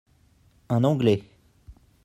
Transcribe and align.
Un 0.69 0.83
Anglais. 0.83 1.21